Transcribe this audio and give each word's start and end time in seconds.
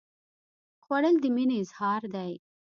خوړل 0.83 1.15
د 1.21 1.25
مینې 1.35 1.55
اظهار 1.63 2.01
دی 2.13 2.31